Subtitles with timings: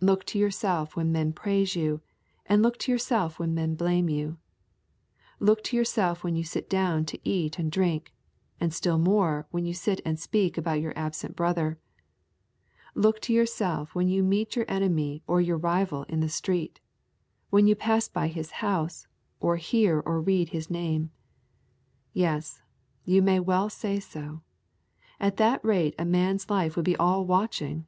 [0.00, 2.00] Look to yourself when men praise you,
[2.46, 4.38] and look to yourself when men blame you.
[5.38, 8.14] Look to yourself when you sit down to eat and drink,
[8.58, 11.78] and still more when you sit and speak about your absent brother.
[12.94, 16.80] Look to yourself when you meet your enemy or your rival in the street,
[17.50, 19.06] when you pass his house,
[19.40, 21.10] or hear or read his name.
[22.14, 22.62] Yes,
[23.04, 24.40] you may well say so.
[25.20, 27.86] At that rate a man's life would be all watching.